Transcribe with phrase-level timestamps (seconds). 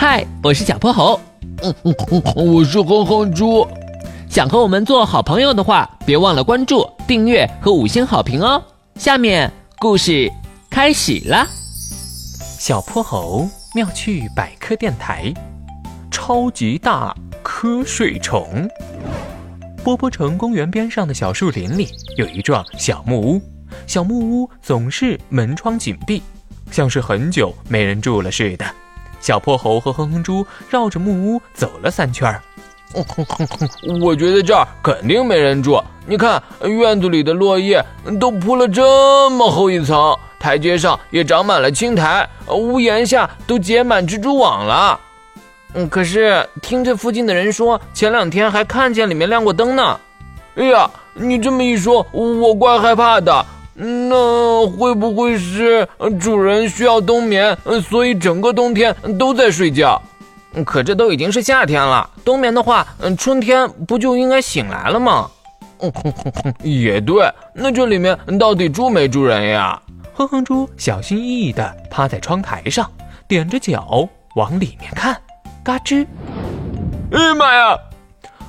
[0.00, 1.20] 嗨，我是小泼猴。
[1.62, 3.68] 嗯嗯嗯，我是哼哼猪。
[4.30, 8.64] 想和我们做好朋友的话，别忘了关注、订阅和五星好评哦。
[8.94, 10.32] 下面故事
[10.70, 11.46] 开始了。
[12.58, 15.30] 小泼猴妙趣百科电台，
[16.10, 17.14] 超级大
[17.44, 18.66] 瞌睡虫。
[19.84, 21.86] 波波城公园边上的小树林里
[22.16, 23.42] 有一幢小木屋，
[23.86, 26.22] 小木屋总是门窗紧闭，
[26.70, 28.64] 像是很久没人住了似的。
[29.20, 32.42] 小破猴和哼哼猪绕着木屋走了三圈儿。
[34.02, 35.80] 我觉得这儿肯定没人住。
[36.06, 37.80] 你看，院子里的落叶
[38.18, 44.98] 都铺了这么厚一层，台阶上也长满了青苔，屋檐下都结满蜘蛛网了。
[45.74, 50.00] 嗯，可是听这附近的人说，前两天还看见里面亮过灯呢。
[50.56, 53.46] 哎呀，你这么一说，我怪害怕的。
[53.82, 55.88] 那会不会是
[56.20, 57.56] 主人需要冬眠，
[57.88, 60.00] 所以整个冬天都在睡觉？
[60.66, 65.30] 可这都已经是夏天了，冬眠的话，春天不就应该醒来了吗？
[66.62, 69.80] 也对，那这里面到底住没住人呀？
[70.12, 72.90] 哼哼猪小心翼翼地趴在窗台上，
[73.28, 75.16] 踮着脚往里面看，
[75.64, 76.06] 嘎吱！
[77.12, 77.78] 哎呀妈呀！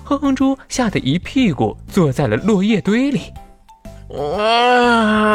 [0.03, 3.31] 哼哼猪吓得一屁股坐在了落叶堆里。
[4.14, 5.30] 啊！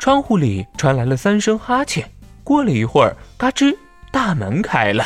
[0.00, 2.10] 窗户里传来了三声哈欠。
[2.42, 3.76] 过了一会儿，嘎吱，
[4.10, 5.04] 大门开了。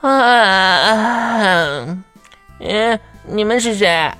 [0.00, 1.96] 啊！
[2.58, 4.12] 嗯，你们是谁？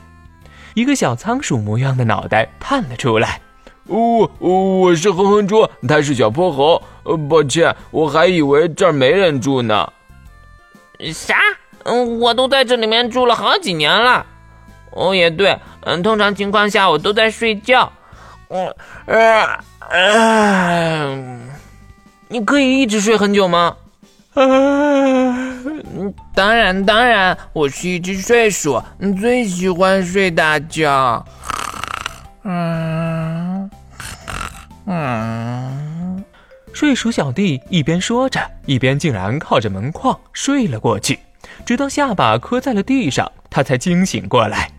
[0.75, 3.41] 一个小仓鼠模样的脑袋探了出来。
[3.89, 6.81] 哦，我是哼哼猪，他是小泼猴。
[7.03, 9.93] 呃，抱歉，我还以为这儿没人住呢。
[11.13, 11.37] 啥？
[11.83, 14.25] 嗯，我都在这里面住了好几年了。
[14.93, 17.93] 哦，也对，嗯，通常情况下我都在睡觉。
[18.55, 18.73] 嗯，
[19.91, 21.19] 呃，
[22.29, 23.77] 你可以一直睡很久吗？
[24.35, 28.81] 嗯，当然，当然，我是一只睡鼠，
[29.21, 31.27] 最喜欢睡大觉。
[32.45, 33.69] 嗯
[34.87, 36.25] 嗯，
[36.73, 41.19] 睡鼠小弟一边说着，一边竟然靠着门框睡了过去，
[41.67, 44.71] 直到下巴磕在了地上，他才惊醒过来。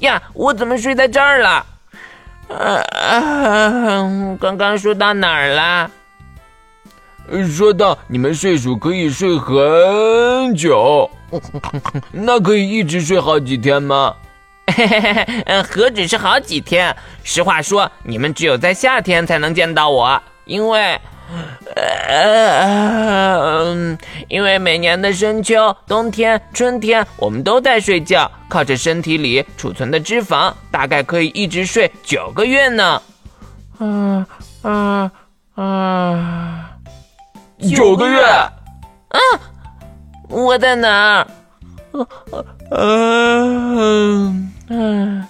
[0.00, 1.64] 呀，我怎么睡在这儿了？
[2.48, 4.08] 啊，
[4.40, 5.90] 刚刚说到哪儿啦？
[7.54, 11.10] 说到你们睡鼠可以睡很久，
[12.10, 14.14] 那可以一直睡好几天吗？
[14.74, 16.94] 嘿嘿嘿，嗯，何止是好几天？
[17.22, 20.98] 实话说，你们只有在夏天才能见到我，因为，
[21.76, 33.02] 呃，因为每年的深秋、冬天、春天，我们都在睡觉，靠着身体里储存的脂肪，大概可以一直睡九个月呢。
[33.78, 34.24] 嗯
[34.62, 35.10] 嗯
[35.56, 36.64] 嗯，
[37.76, 38.22] 九个月？
[38.22, 39.20] 啊，
[40.28, 41.26] 我在哪儿？
[42.70, 45.26] 嗯嗯，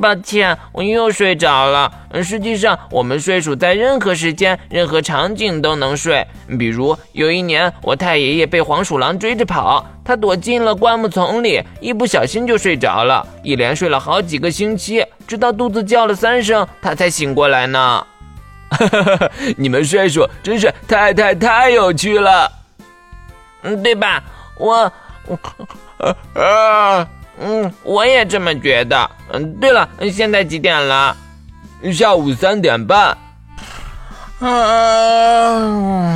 [0.00, 1.90] 抱歉，我又睡着了。
[2.22, 6.24] 实际上，我们睡鼠在任何时间、任何场景都能睡。
[6.58, 18.06] 比如有一年，我太爷爷被黄鼠狼追着跑，他躲进了灌木丛里，一不小心就睡着了，一连睡了好几个星期，直到肚子叫了三声，他才醒过来呢。
[18.70, 22.50] 哈哈，你们睡鼠真是太太太有趣了，
[23.62, 24.22] 嗯，对吧？
[24.58, 24.92] 我，
[26.34, 26.42] 啊。
[26.42, 27.08] 啊，
[27.84, 29.10] 我也这么觉得。
[29.32, 31.16] 嗯，对了，现在几点了？
[31.92, 33.16] 下午三点半。
[34.40, 36.10] 嗯，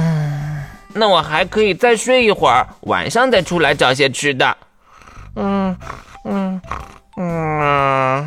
[0.93, 4.57] 那我还可以再睡一会儿，晚上再出来找些吃的。
[5.37, 5.77] 嗯
[6.25, 6.61] 嗯
[7.17, 8.27] 嗯。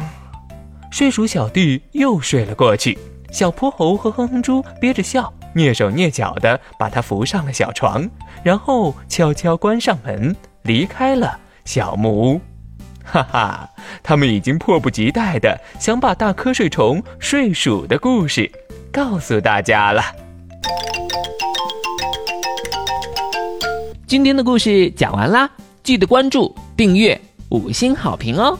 [0.92, 2.98] 睡鼠小弟又睡了过去，
[3.32, 8.10] 小泼猴和哼哼猪憋着笑，蹑手蹑脚的把他扶上了小床，
[8.44, 12.42] 然后悄悄关上门，离开了小木屋。
[13.12, 13.70] 哈哈，
[14.04, 18.50] 他们已经迫不及待的想把大瞌睡虫睡鼠的故事
[18.92, 20.04] 告诉大家了。
[24.06, 25.50] 今天的故事讲完啦，
[25.84, 27.20] 记得关注、订阅、
[27.50, 28.58] 五星好评哦！